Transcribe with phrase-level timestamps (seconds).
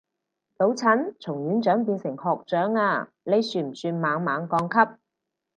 [0.57, 4.99] 老陳從院長變成學長啊，呢算不算猛猛降級